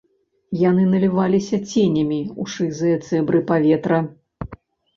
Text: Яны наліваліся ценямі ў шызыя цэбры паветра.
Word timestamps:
Яны 0.69 0.85
наліваліся 0.93 1.59
ценямі 1.73 2.19
ў 2.41 2.55
шызыя 2.55 2.97
цэбры 3.07 3.45
паветра. 3.55 4.03